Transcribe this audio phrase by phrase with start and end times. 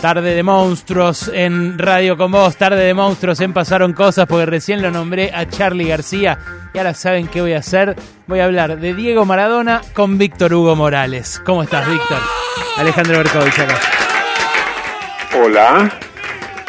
[0.00, 4.80] Tarde de monstruos en Radio con Vos, tarde de monstruos en Pasaron Cosas, porque recién
[4.80, 6.38] lo nombré a Charlie García
[6.72, 7.96] y ahora saben qué voy a hacer.
[8.28, 11.42] Voy a hablar de Diego Maradona con Víctor Hugo Morales.
[11.44, 12.18] ¿Cómo estás, Víctor?
[12.76, 13.78] Alejandro Berkovich acá.
[15.42, 15.90] Hola.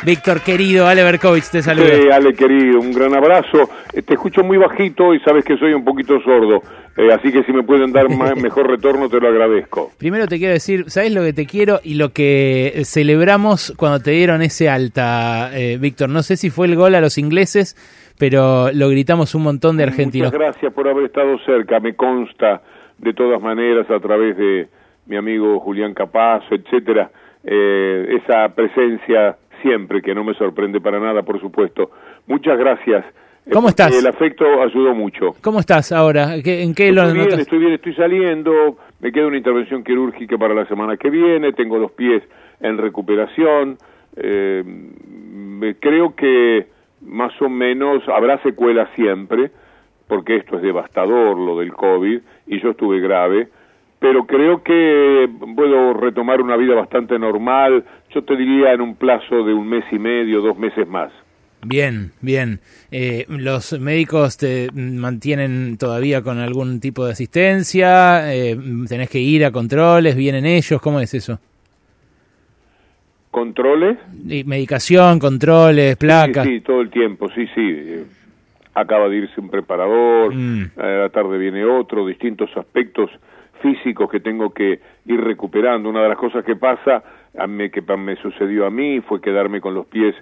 [0.05, 1.87] Víctor, querido, Ale Berkovich te saluda.
[1.93, 3.69] Sí, Ale, querido, un gran abrazo.
[3.93, 6.61] Eh, Te escucho muy bajito y sabes que soy un poquito sordo,
[6.95, 8.07] eh, así que si me pueden dar
[8.41, 9.91] mejor retorno te lo agradezco.
[9.97, 14.11] Primero te quiero decir, ¿sabes lo que te quiero y lo que celebramos cuando te
[14.11, 16.09] dieron ese alta, eh, Víctor?
[16.09, 17.75] No sé si fue el gol a los ingleses,
[18.17, 20.31] pero lo gritamos un montón de argentinos.
[20.31, 22.61] Muchas gracias por haber estado cerca, me consta
[22.97, 24.67] de todas maneras a través de
[25.07, 27.09] mi amigo Julián Capazo, etcétera,
[27.43, 31.91] eh, esa presencia siempre que no me sorprende para nada, por supuesto.
[32.27, 33.05] Muchas gracias.
[33.45, 33.97] Eh, ¿Cómo porque estás?
[33.99, 35.35] El afecto ayudó mucho.
[35.41, 36.41] ¿Cómo estás ahora?
[36.43, 40.37] ¿Qué- ¿En qué lo Estoy bien, estoy bien, estoy saliendo, me queda una intervención quirúrgica
[40.37, 42.21] para la semana que viene, tengo los pies
[42.61, 43.77] en recuperación,
[44.17, 44.63] eh,
[45.79, 46.67] creo que
[47.01, 49.51] más o menos habrá secuelas siempre,
[50.07, 53.47] porque esto es devastador lo del COVID, y yo estuve grave,
[53.99, 57.83] pero creo que puedo retomar una vida bastante normal,
[58.13, 61.11] yo te diría en un plazo de un mes y medio, dos meses más.
[61.61, 62.61] Bien, bien.
[62.89, 68.33] Eh, ¿Los médicos te mantienen todavía con algún tipo de asistencia?
[68.33, 68.57] Eh,
[68.87, 70.15] ¿Tenés que ir a controles?
[70.15, 70.81] ¿Vienen ellos?
[70.81, 71.37] ¿Cómo es eso?
[73.31, 73.97] ¿Controles?
[74.27, 76.47] Y medicación, controles, placas.
[76.47, 78.03] Sí, sí, todo el tiempo, sí, sí.
[78.73, 80.71] Acaba de irse un preparador, Mm.
[80.77, 83.09] a la tarde viene otro, distintos aspectos
[83.61, 85.89] físicos que tengo que ir recuperando.
[85.89, 87.03] Una de las cosas que pasa,
[87.37, 90.15] a mí, que me sucedió a mí, fue quedarme con los pies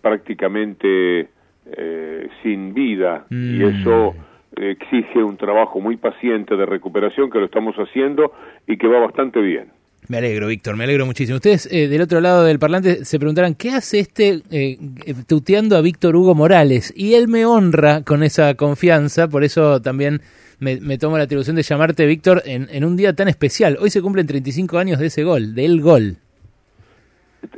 [0.00, 1.28] prácticamente
[1.66, 3.62] eh, sin vida y Mm.
[3.62, 4.14] eso
[4.56, 8.32] exige un trabajo muy paciente de recuperación que lo estamos haciendo
[8.66, 9.68] y que va bastante bien.
[10.06, 11.36] Me alegro, Víctor, me alegro muchísimo.
[11.36, 15.76] Ustedes eh, del otro lado del parlante se preguntarán, ¿qué hace este eh, eh, tuteando
[15.76, 16.92] a Víctor Hugo Morales?
[16.94, 20.20] Y él me honra con esa confianza, por eso también
[20.64, 23.76] me, tomo la atribución de llamarte Víctor en, en un día tan especial.
[23.80, 26.16] Hoy se cumplen 35 años de ese gol, del gol.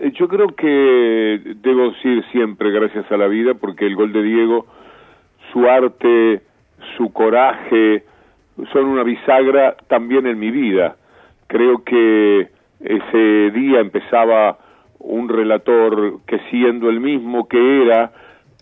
[0.00, 4.22] Eh, Yo creo que debo decir siempre gracias a la vida porque el gol de
[4.22, 4.66] Diego,
[5.52, 6.42] su arte,
[6.96, 8.04] su coraje,
[8.72, 10.96] son una bisagra también en mi vida.
[11.46, 12.48] Creo que
[12.80, 14.58] ese día empezaba
[14.98, 18.12] un relator que siendo el mismo que era,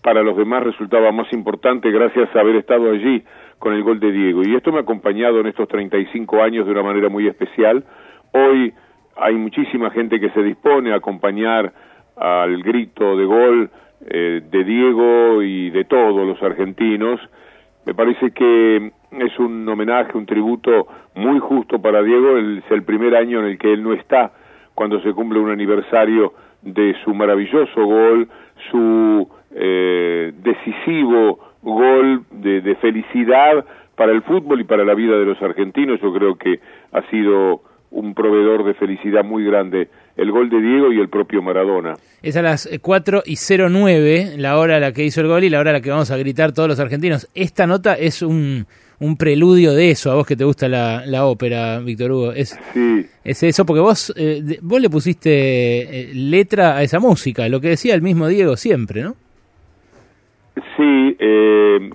[0.03, 3.23] para los demás resultaba más importante gracias a haber estado allí
[3.59, 4.43] con el gol de Diego.
[4.43, 7.83] Y esto me ha acompañado en estos 35 años de una manera muy especial.
[8.31, 8.73] Hoy
[9.15, 11.73] hay muchísima gente que se dispone a acompañar
[12.15, 13.69] al grito de gol
[14.07, 17.19] eh, de Diego y de todos los argentinos.
[17.85, 22.37] Me parece que es un homenaje, un tributo muy justo para Diego.
[22.37, 24.31] Es el primer año en el que él no está
[24.73, 28.27] cuando se cumple un aniversario de su maravilloso gol,
[28.69, 33.65] su eh, decisivo gol de, de felicidad
[33.95, 35.99] para el fútbol y para la vida de los argentinos.
[36.01, 36.59] Yo creo que
[36.91, 37.61] ha sido
[37.91, 41.95] un proveedor de felicidad muy grande el gol de Diego y el propio Maradona.
[42.21, 45.49] Es a las 4 y 09, la hora a la que hizo el gol y
[45.49, 47.29] la hora a la que vamos a gritar todos los argentinos.
[47.35, 48.65] Esta nota es un,
[48.99, 52.31] un preludio de eso, a vos que te gusta la, la ópera, Víctor Hugo.
[52.31, 57.47] Es, Sí, es eso, porque vos, eh, vos le pusiste eh, letra a esa música,
[57.49, 59.15] lo que decía el mismo Diego siempre, ¿no?
[60.77, 61.89] Sí, eh,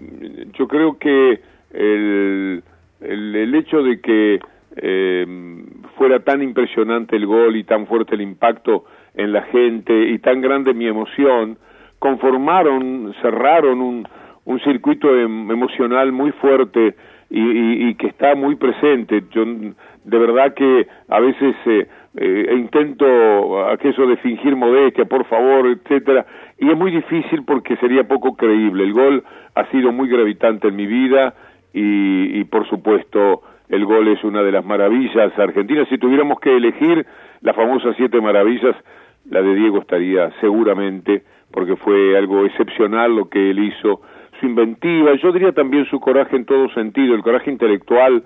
[0.52, 1.40] yo creo que
[1.72, 2.62] el,
[3.00, 4.38] el, hecho de que
[4.76, 5.64] eh,
[5.96, 8.84] fuera tan impresionante el gol y tan fuerte el impacto
[9.14, 11.56] en la gente y tan grande mi emoción,
[11.98, 14.06] conformaron, cerraron un,
[14.44, 16.94] un circuito em- emocional muy fuerte
[17.30, 19.24] y, y- y que está muy presente.
[19.30, 25.66] Yo de verdad que a veces eh, eh, intento aquello de fingir modestia, por favor,
[25.66, 26.26] etcétera,
[26.58, 28.84] y es muy difícil porque sería poco creíble.
[28.84, 31.34] El gol ha sido muy gravitante en mi vida
[31.72, 35.88] y, y por supuesto el gol es una de las maravillas argentinas.
[35.88, 37.06] Si tuviéramos que elegir
[37.40, 38.74] las famosas siete maravillas,
[39.30, 41.22] la de Diego estaría seguramente,
[41.52, 44.02] porque fue algo excepcional lo que él hizo,
[44.40, 48.24] su inventiva, yo diría también su coraje en todo sentido, el coraje intelectual,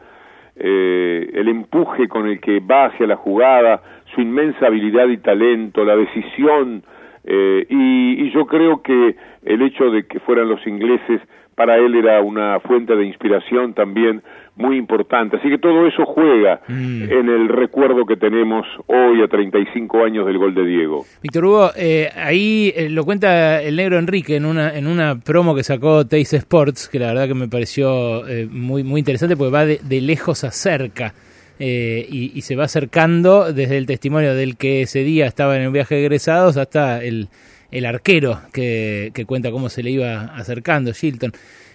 [0.56, 3.82] eh, el empuje con el que va hacia la jugada,
[4.14, 6.82] su inmensa habilidad y talento, la decisión,
[7.24, 11.20] eh, y, y yo creo que el hecho de que fueran los ingleses
[11.54, 14.22] para él era una fuente de inspiración también
[14.56, 15.36] muy importante.
[15.36, 17.02] Así que todo eso juega Mm.
[17.10, 21.04] en el recuerdo que tenemos hoy a 35 años del gol de Diego.
[21.22, 25.54] Víctor Hugo, eh, ahí eh, lo cuenta el negro Enrique en una, en una promo
[25.56, 29.50] que sacó Teis Sports, que la verdad que me pareció eh, muy, muy interesante porque
[29.52, 31.14] va de, de lejos a cerca.
[31.60, 35.72] eh, y, se va acercando desde el testimonio del que ese día estaba en un
[35.72, 37.28] viaje de egresados hasta el,
[37.74, 41.32] el arquero que, cuenta cómo se le iba acercando, Shilton.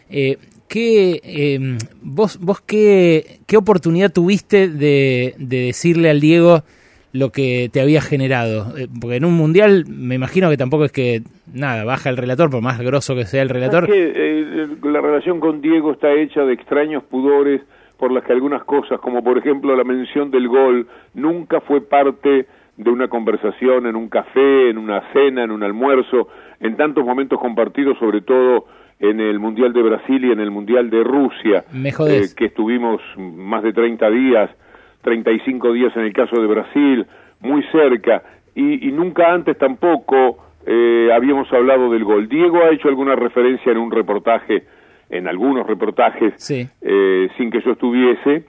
[0.09, 0.37] Eh,
[0.69, 6.63] ¿qué, em, vos, vos qué, qué oportunidad tuviste de, de decirle al Diego
[7.11, 8.77] lo que te había generado?
[8.77, 11.21] Eh, porque en un mundial me imagino que tampoco es que,
[11.53, 13.89] nada, baja el relator, por más grosso que sea el relator.
[13.91, 17.61] eh, la relación con Diego está hecha de extraños pudores
[17.97, 22.47] por las que algunas cosas, como por ejemplo la mención del gol, nunca fue parte
[22.79, 26.29] de una conversación en un café, en una cena, en un almuerzo,
[26.61, 28.67] en tantos momentos compartidos, sobre todo
[28.99, 33.63] en el Mundial de Brasil y en el Mundial de Rusia, eh, que estuvimos más
[33.63, 34.49] de 30 días,
[35.01, 37.05] 35 días en el caso de Brasil,
[37.41, 38.23] muy cerca,
[38.55, 42.29] y, y nunca antes tampoco eh, habíamos hablado del gol.
[42.29, 44.63] Diego ha hecho alguna referencia en un reportaje
[45.09, 48.45] en algunos reportajes eh, sin que yo estuviese,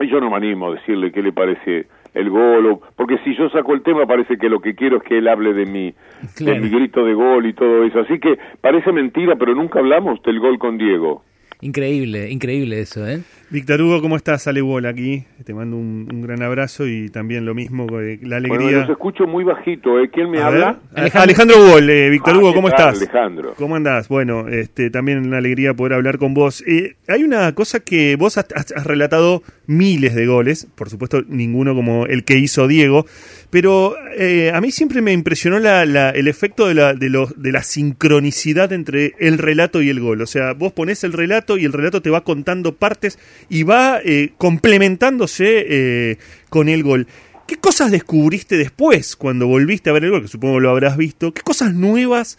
[0.00, 3.48] y yo no me animo a decirle qué le parece el gol, porque si yo
[3.50, 5.94] saco el tema parece que lo que quiero es que él hable de mi,
[6.40, 8.00] de mi grito de gol y todo eso.
[8.00, 11.22] Así que parece mentira, pero nunca hablamos del gol con Diego.
[11.62, 13.22] Increíble, increíble eso, ¿eh?
[13.52, 14.42] Víctor Hugo, ¿cómo estás?
[14.42, 15.24] Sale Wall aquí.
[15.44, 18.62] Te mando un, gran abrazo y también lo mismo, eh, la alegría.
[18.62, 20.08] Bueno, los escucho muy bajito, ¿eh?
[20.10, 20.78] ¿Quién me habla?
[20.94, 22.96] Alejandro, Wall, eh, Víctor ah, Hugo, ¿cómo estás?
[22.96, 23.52] Alejandro.
[23.58, 24.08] ¿Cómo andás?
[24.08, 26.64] Bueno, este, también una alegría poder hablar con vos.
[26.66, 28.46] Eh, hay una cosa que vos has,
[28.84, 33.04] relatado miles de goles, por supuesto ninguno como el que hizo Diego,
[33.50, 39.12] pero a mí siempre me impresionó el efecto de la, de, de la sincronicidad entre
[39.18, 40.22] el relato y el gol.
[40.22, 43.18] O sea, vos ponés el relato y el relato te va contando partes
[43.48, 46.16] y va eh, complementándose eh,
[46.48, 47.06] con el gol.
[47.46, 50.22] ¿Qué cosas descubriste después cuando volviste a ver el gol?
[50.22, 51.32] Que supongo lo habrás visto.
[51.32, 52.38] ¿Qué cosas nuevas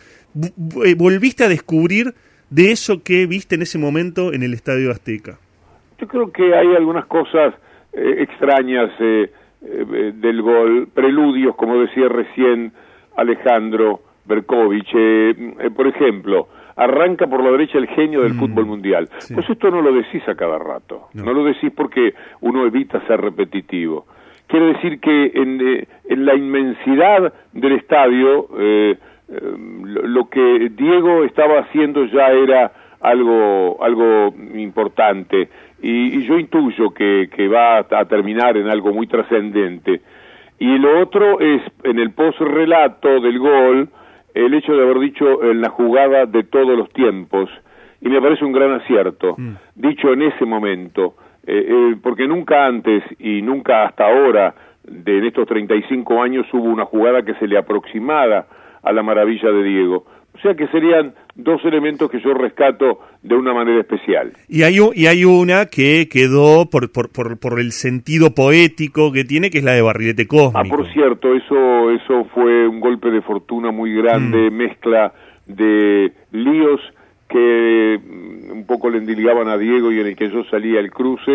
[0.86, 2.14] eh, volviste a descubrir
[2.50, 5.38] de eso que viste en ese momento en el Estadio Azteca?
[6.00, 7.54] Yo creo que hay algunas cosas
[7.94, 12.74] extrañas del gol, preludios, como decía recién
[13.16, 14.92] Alejandro Berkovich.
[15.76, 19.10] por ejemplo, arranca por la derecha el genio del mm, fútbol mundial.
[19.34, 21.34] Pues esto no lo decís a cada rato, no.
[21.34, 24.06] lo decís porque uno evita ser repetitivo.
[24.48, 28.98] Quiere decir que en, eh, en la inmensidad del estadio, eh,
[29.30, 35.50] eh, lo que Diego estaba haciendo ya era algo, algo importante
[35.82, 40.02] y, y yo intuyo que, que va a terminar en algo muy trascendente.
[40.60, 43.90] Y lo otro es, en el post-relato del gol,
[44.34, 47.50] el hecho de haber dicho en la jugada de todos los tiempos,
[48.02, 49.54] y me parece un gran acierto, mm.
[49.76, 51.16] dicho en ese momento,
[51.46, 56.66] eh, eh, porque nunca antes y nunca hasta ahora, de en estos 35 años, hubo
[56.66, 58.46] una jugada que se le aproximara
[58.82, 60.06] a la maravilla de Diego.
[60.36, 64.34] O sea que serían dos elementos que yo rescato de una manera especial.
[64.48, 69.50] Y hay, y hay una que quedó por, por, por, el sentido poético que tiene,
[69.50, 70.58] que es la de Barrilete Cósmico.
[70.58, 74.54] Ah, por cierto, eso, eso fue un golpe de fortuna muy grande, mm.
[74.54, 75.14] mezcla
[75.46, 76.82] de líos
[77.30, 80.92] que mm, un poco le endilgaban a Diego y en el que yo salía el
[80.92, 81.32] cruce,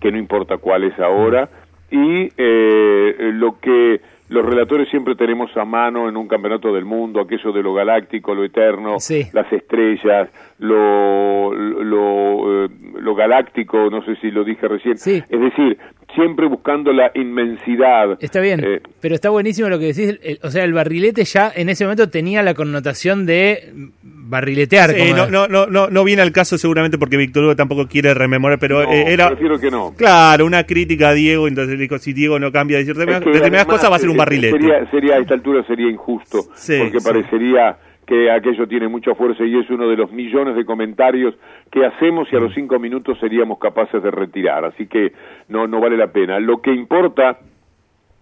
[0.00, 1.48] que no importa cuál es ahora,
[1.90, 7.20] y eh, lo que los relatores siempre tenemos a mano en un campeonato del mundo
[7.20, 8.96] aquello de lo galáctico, lo eterno,
[9.32, 12.68] las estrellas, lo, lo, eh,
[13.00, 14.94] lo, galáctico, no sé si lo dije recién.
[14.94, 15.78] Es decir,
[16.14, 18.16] siempre buscando la inmensidad.
[18.20, 20.18] Está bien, eh, pero está buenísimo lo que decís.
[20.42, 24.90] o sea, el barrilete ya en ese momento tenía la connotación de barriletear.
[24.90, 28.58] Sí, no, no, no, no, viene al caso seguramente porque Víctor Hugo tampoco quiere rememorar,
[28.58, 29.28] pero eh, era...
[29.28, 29.94] Prefiero que no.
[29.96, 33.96] Claro, una crítica a Diego, entonces dijo, si Diego no cambia de determinadas cosas va
[33.96, 34.58] a ser un barrilete.
[34.58, 39.58] Sería, sería a esta altura sería injusto, porque parecería que aquello tiene mucha fuerza y
[39.58, 41.34] es uno de los millones de comentarios
[41.70, 42.54] que hacemos y a los mm.
[42.54, 45.12] cinco minutos seríamos capaces de retirar, así que
[45.48, 46.38] no, no vale la pena.
[46.40, 47.38] Lo que importa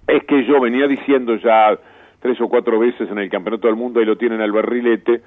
[0.07, 1.79] es que yo venía diciendo ya
[2.21, 5.21] tres o cuatro veces en el Campeonato del Mundo, y lo tienen al barrilete,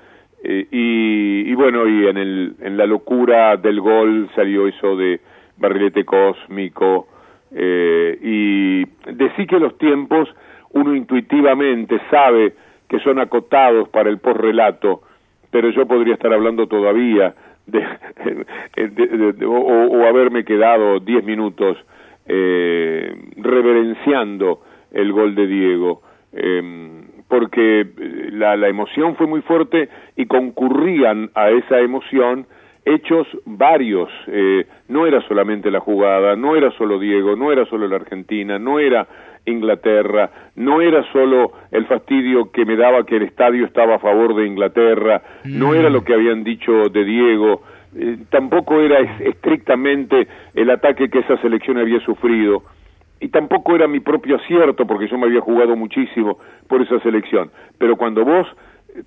[0.44, 5.20] eh, y, bueno, y en, el, en la locura del gol salió eso de
[5.58, 7.08] barrilete cósmico,
[7.52, 10.30] eh, y decir que los tiempos
[10.72, 12.54] uno intuitivamente sabe
[12.88, 15.02] que son acotados para el post-relato,
[15.52, 17.34] pero yo podría estar hablando todavía
[17.66, 17.86] de,
[19.46, 21.78] o, haberme quedado diez minutos
[22.28, 24.62] eh, reverenciando
[24.92, 26.02] el gol de Diego,
[26.34, 32.48] em, porque eh, la, la emoción fue muy fuerte y concurrían a esa emoción
[32.86, 37.88] hechos varios, eh, no era solamente la jugada, no era solo Diego, no era solo
[37.88, 39.08] la Argentina, no era
[39.46, 44.36] Inglaterra, no era solo el fastidio que me daba que el estadio estaba a favor
[44.36, 47.64] de Inglaterra, no era lo que habían dicho de Diego,
[47.96, 52.64] eh, tampoco era estrictamente el ataque que esa selección había sufrido.
[53.20, 56.38] Y tampoco era mi propio acierto porque yo me había jugado muchísimo
[56.68, 57.50] por esa selección.
[57.80, 58.46] Pero cuando vos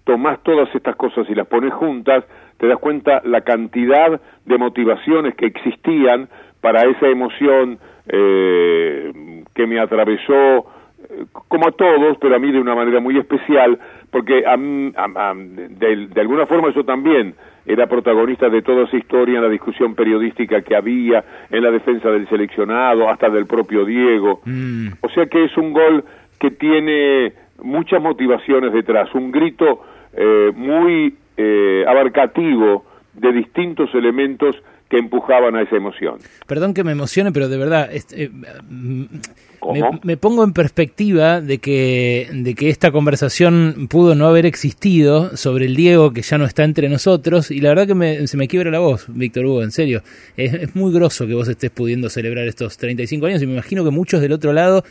[0.05, 2.25] tomás todas estas cosas y las pones juntas,
[2.59, 6.29] te das cuenta la cantidad de motivaciones que existían
[6.61, 7.79] para esa emoción
[8.09, 10.67] eh, que me atravesó
[11.11, 13.79] eh, como a todos, pero a mí de una manera muy especial,
[14.11, 17.35] porque a, de, de, alguna forma yo también
[17.67, 22.11] era protagonista de toda esa historia en la discusión periodística que había, en la defensa
[22.11, 24.41] del seleccionado, hasta del propio Diego.
[24.45, 24.89] Mm.
[25.03, 26.05] O sea que es un gol
[26.41, 32.85] que tiene muchas motivaciones detrás, un grito eh, muy eh, abarcativo
[33.15, 34.57] de distintos elementos
[34.89, 36.19] que empujaban a esa emoción.
[36.47, 38.31] Perdón que me emocione, pero de verdad, eh,
[40.03, 45.67] me, pongo en perspectiva de que, de que esta conversación pudo no haber existido sobre
[45.67, 48.71] el Diego que ya no está entre nosotros y la verdad que se me quiebra
[48.71, 50.01] la voz, Víctor Hugo, en serio.
[50.39, 53.85] Es, es, muy groso que vos estés pudiendo celebrar estos 35 años y me imagino
[53.85, 54.85] que muchos del otro lado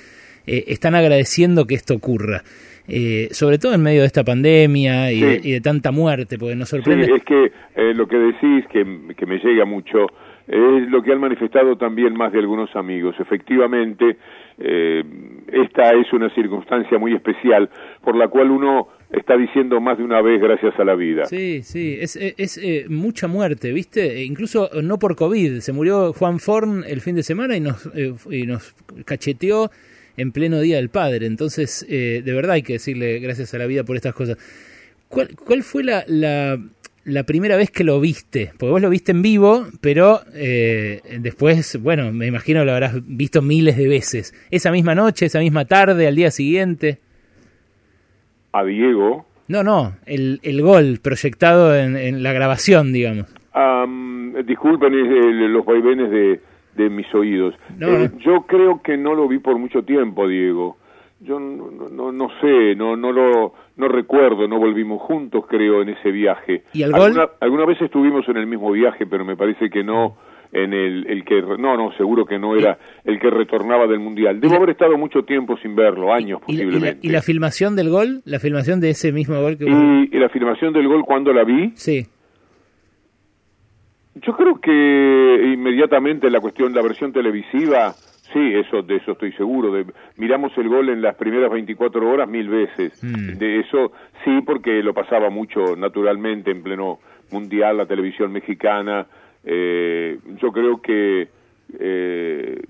[0.47, 2.43] están agradeciendo que esto ocurra.
[2.89, 7.05] Eh, sobre todo en medio de esta pandemia y, de, tanta muerte, porque nos sorprende.
[7.05, 10.07] Sí, es que eh, lo que decís, que, me llega mucho,
[10.47, 13.15] es lo que han manifestado también más de algunos amigos.
[13.19, 14.15] Efectivamente,
[14.57, 15.03] eh,
[15.51, 17.69] esta es una circunstancia muy especial
[18.01, 21.25] por la cual uno está diciendo más de una vez gracias a la vida.
[21.25, 24.19] Sí, sí, es, es mucha muerte, ¿viste?
[24.19, 25.59] E incluso no por COVID.
[25.59, 27.89] Se murió Juan Forn el fin de semana y nos,
[28.31, 28.73] y nos
[29.05, 29.71] cacheteó
[30.17, 31.27] en pleno Día del Padre.
[31.27, 34.37] Entonces, eh, de verdad hay que decirle gracias a la vida por estas cosas.
[35.07, 38.51] ¿Cuál, cuál fue la, la, primera vez que lo viste?
[38.57, 43.41] Porque vos lo viste en vivo, pero eh, después, bueno, me imagino lo habrás visto
[43.41, 44.33] miles de veces.
[44.51, 46.99] ¿Esa misma noche, esa misma tarde, al día siguiente?
[48.51, 49.25] A Diego.
[49.47, 53.27] No, no, el, el gol proyectado en, la grabación, digamos.
[54.45, 56.41] disculpen los vaivenes de,
[56.77, 57.55] de mis oídos.
[57.81, 60.77] Eh, yo creo que no lo vi por mucho tiempo, Diego.
[61.19, 65.89] Yo no, no, no sé, no, no lo no recuerdo, no volvimos juntos, creo, en
[65.89, 66.63] ese viaje.
[66.73, 67.29] ¿Y el gol?
[67.39, 70.17] Alguna, vez estuvimos en el mismo viaje, pero me parece que no
[70.53, 74.39] en el, el que no no seguro que no era el que retornaba del mundial
[74.39, 78.39] debo haber estado mucho tiempo sin verlo años posiblemente y la, filmación del gol la
[78.39, 81.73] filmación de ese mismo gol que y, y la filmación del gol cuando la vi
[81.75, 82.07] sí
[84.21, 87.93] yo creo que inmediatamente la cuestión, la versión televisiva,
[88.33, 89.71] sí, eso de eso estoy seguro.
[89.71, 89.85] De,
[90.17, 93.03] miramos el gol en las primeras 24 horas mil veces.
[93.03, 93.37] Mm.
[93.37, 93.91] De eso
[94.23, 96.99] sí, porque lo pasaba mucho naturalmente en pleno
[97.31, 99.07] mundial, la televisión mexicana.
[99.43, 101.27] Eh, yo creo que
[101.79, 102.61] eh,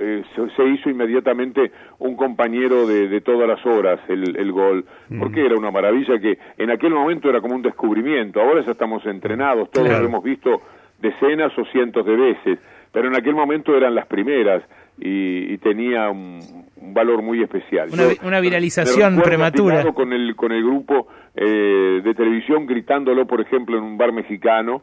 [0.00, 0.22] eh
[0.56, 5.18] se, hizo inmediatamente un compañero de, de todas las horas el, el gol, mm.
[5.18, 8.40] porque era una maravilla que en aquel momento era como un descubrimiento.
[8.40, 10.60] Ahora ya estamos entrenados, todos lo hemos visto
[11.00, 12.58] decenas o cientos de veces,
[12.92, 14.62] pero en aquel momento eran las primeras
[14.98, 16.40] y, tenía un,
[16.92, 17.88] valor muy especial.
[18.22, 19.84] Una, viralización prematura.
[19.92, 24.82] Con el, con el grupo eh, de televisión gritándolo, por ejemplo, en un bar mexicano,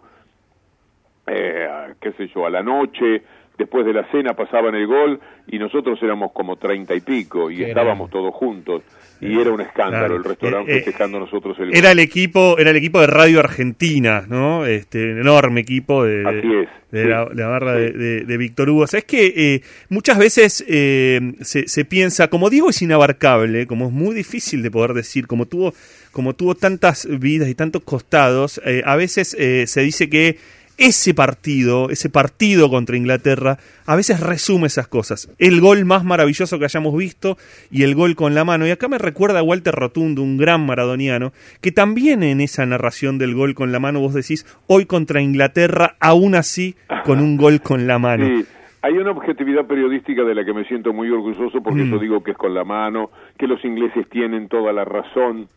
[1.27, 1.67] eh,
[1.99, 3.23] qué sé yo, a la noche,
[3.57, 7.63] después de la cena pasaban el gol y nosotros éramos como treinta y pico y
[7.63, 8.83] estábamos todos juntos.
[9.19, 12.75] Y era un escándalo el restaurante eh, eh nosotros el era el equipo era el
[12.75, 18.83] equipo de Radio Argentina no este enorme equipo de, la, barra de, Víctor Hugo.
[18.83, 23.91] Es que eh, muchas veces eh, se, se, piensa como digo es inabarcable como es
[23.91, 25.73] muy difícil de poder decir como tuvo
[26.11, 30.37] como tuvo tantas vidas y tantos costados a veces se dice que
[30.77, 35.33] ese partido, ese partido contra Inglaterra, a veces resume esas cosas.
[35.39, 37.37] El gol más maravilloso que hayamos visto
[37.71, 38.67] y el gol con la mano.
[38.67, 41.31] Y acá me recuerda a Walter Rotundo, un gran maradoniano,
[41.61, 45.95] que también en esa narración del gol con la mano vos decís, hoy contra Inglaterra,
[45.99, 48.25] aún así, con un gol con la mano.
[48.25, 48.45] Sí.
[48.83, 51.91] Hay una objetividad periodística de la que me siento muy orgulloso porque mm.
[51.91, 55.47] yo digo que es con la mano, que los ingleses tienen toda la razón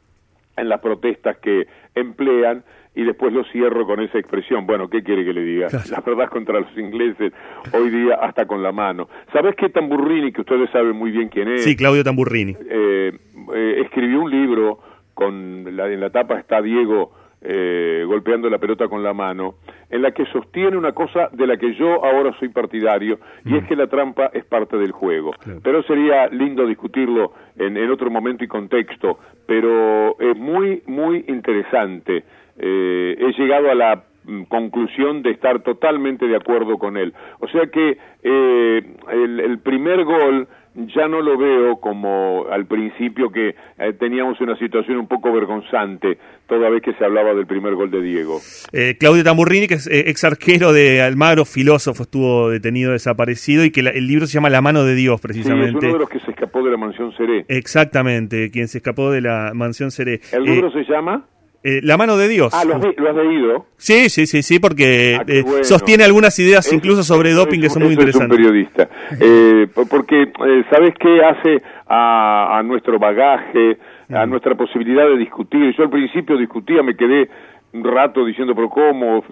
[0.56, 4.66] en las protestas que emplean y después lo cierro con esa expresión.
[4.66, 5.68] Bueno, ¿qué quiere que le diga?
[5.90, 7.32] La verdad contra los ingleses
[7.72, 9.08] hoy día hasta con la mano.
[9.32, 11.64] ¿Sabes qué Tamburrini, que ustedes saben muy bien quién es?
[11.64, 12.56] Sí, Claudio Tamburrini.
[12.68, 13.12] Eh,
[13.54, 14.80] eh, escribió un libro,
[15.14, 19.54] con la, en la tapa está Diego eh, golpeando la pelota con la mano,
[19.88, 23.62] en la que sostiene una cosa de la que yo ahora soy partidario, y es
[23.64, 23.66] mm.
[23.66, 25.32] que la trampa es parte del juego.
[25.62, 32.24] Pero sería lindo discutirlo en, en otro momento y contexto, pero es muy, muy interesante
[32.62, 37.14] eh, he llegado a la mm, conclusión de estar totalmente de acuerdo con él.
[37.38, 40.46] O sea que eh, el, primer gol
[40.88, 46.18] ya no lo veo como al principio que eh, teníamos una situación un poco vergonzante
[46.46, 48.40] toda vez que se hablaba del primer gol de Diego.
[48.72, 53.70] Eh, Claudio Tamburrini, que es eh, ex arquero de Almagro, filósofo, estuvo detenido, desaparecido, y
[53.70, 55.70] que el libro se llama La mano de Dios, precisamente.
[55.70, 57.44] Sí, es uno de los que se escapó de la mansión Seré.
[57.48, 60.20] Exactamente, quien se escapó de la mansión Seré.
[60.32, 61.24] ¿El libro se llama?
[61.62, 62.54] Eh, la mano de Dios.
[62.54, 63.66] Ah, ¿lo has, leído?
[63.76, 67.82] Sí, sí, sí, sí, porque ah, eh, sostiene algunas ideas incluso sobre doping que son
[67.82, 68.38] muy interesantes.
[68.38, 68.88] Es un periodista.
[69.20, 70.32] Eh, porque,
[70.70, 73.76] ¿sabes qué hace a, nuestro bagaje,
[74.08, 74.30] a mm.
[74.30, 75.74] nuestra posibilidad de discutir?
[75.76, 77.28] Yo al principio discutía, me quedé
[77.72, 79.22] un rato diciendo, pero ¿cómo?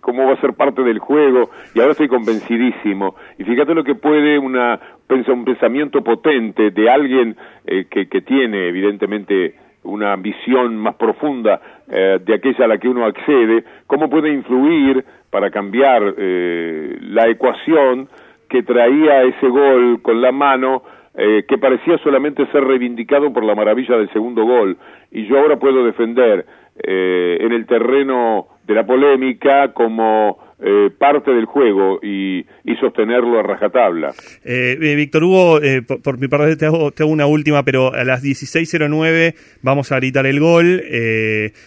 [0.00, 1.50] ¿Cómo va a ser parte del juego?
[1.74, 3.16] Y ahora estoy convencidísimo.
[3.38, 4.78] Y fíjate lo que puede una,
[5.08, 9.54] un pensamiento potente de alguien que, que tiene, evidentemente,
[9.84, 15.04] una visión más profunda eh, de aquella a la que uno accede, cómo puede influir
[15.30, 18.08] para cambiar eh, la ecuación
[18.48, 20.82] que traía ese gol con la mano
[21.16, 24.76] eh, que parecía solamente ser reivindicado por la maravilla del segundo gol
[25.10, 26.44] y yo ahora puedo defender
[26.76, 32.46] en el terreno de la polémica como eh, parte del juego y,
[32.80, 34.14] sostenerlo a rajatabla.
[34.44, 38.22] Eh, eh Víctor Hugo, eh, por, mi parte te hago, una última, pero a las
[38.24, 40.82] 16.09 vamos a gritar el gol.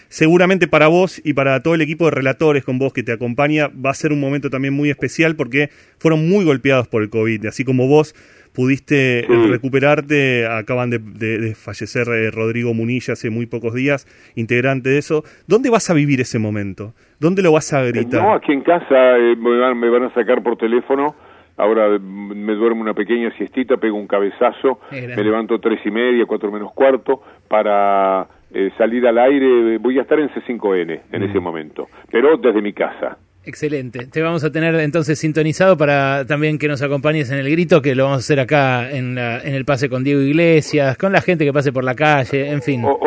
[0.08, 3.68] seguramente para vos y para todo el equipo de relatores con vos que te acompaña
[3.68, 7.46] va a ser un momento también muy especial porque fueron muy golpeados por el COVID,
[7.46, 8.14] así como vos
[8.52, 15.24] pudiste recuperarte, acaban de, fallecer Rodrigo Munilla hace muy pocos días, integrante de eso.
[15.46, 16.94] ¿Dónde vas a vivir ese momento?
[17.20, 18.22] ¿Dónde lo vas a gritar?
[18.22, 21.14] No, aquí en casa eh, me, van, me, van, a sacar por teléfono.
[21.56, 26.52] Ahora me duermo una pequeña siestita, pego un cabezazo, me levanto tres y media, cuatro
[26.52, 29.78] menos cuarto, para eh, salir al aire.
[29.78, 31.42] Voy a estar en C5N en ese mm.
[31.42, 33.18] momento, pero desde mi casa.
[33.48, 34.06] Excelente.
[34.06, 37.94] Te vamos a tener entonces sintonizado para también que nos acompañes en el grito, que
[37.94, 41.46] lo vamos a hacer acá en, en el pase con Diego Iglesias, con la gente
[41.46, 42.84] que pase por la calle, en fin.
[42.84, 42.98] O,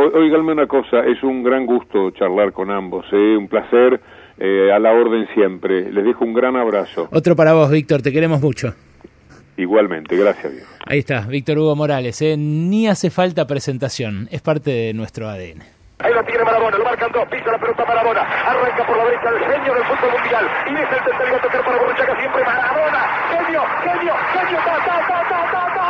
[0.52, 3.38] una cosa, es un gran gusto charlar con ambos, ¿eh?
[3.38, 4.02] un placer,
[4.40, 5.92] eh, a la orden siempre.
[5.92, 7.08] Les dejo un gran abrazo.
[7.12, 8.74] Otro para vos, Víctor, te queremos mucho.
[9.58, 10.52] Igualmente, gracias.
[10.52, 10.68] Diego.
[10.88, 12.20] Ahí está, Víctor Hugo Morales.
[12.24, 12.36] ¿eh?
[12.36, 15.81] Ni hace falta presentación, es parte de nuestro ADN.
[16.04, 19.30] Ahí la tiene Marabona, lo marcan dos, pisa la pelota Marabona, arranca por la derecha
[19.30, 20.50] el genio del fútbol mundial.
[20.66, 25.08] Y deja el tercero a tocar para Borruchaga siempre Marabona, genio, genio, genio, ta, ta,
[25.08, 25.81] ta, ta, ta, ta.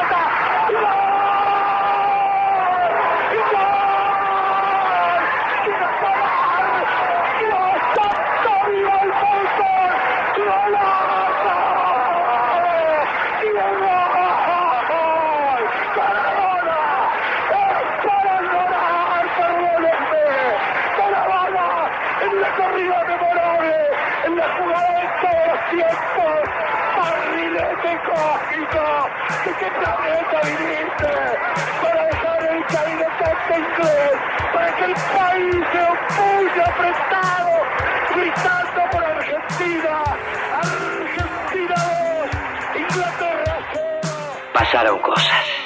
[44.61, 45.60] Pasaron cosas.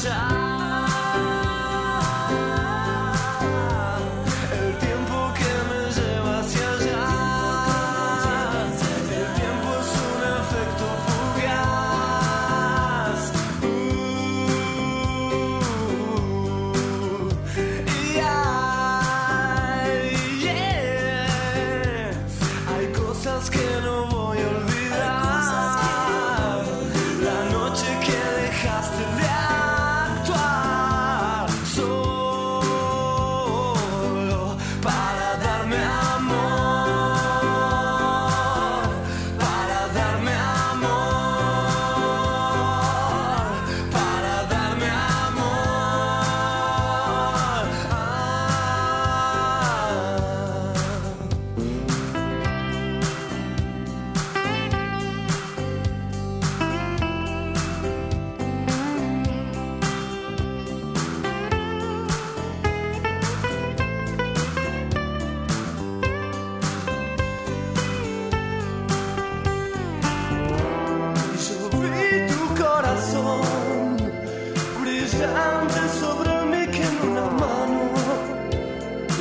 [0.00, 0.39] sunshine.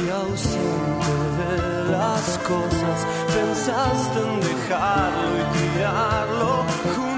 [0.05, 7.08] y ausente de las cosas, pensaste en dejarlo y tirarlo.